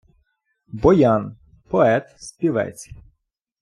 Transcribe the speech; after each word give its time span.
Боян— 0.73 1.37
поет, 1.69 2.15
співець 2.17 2.89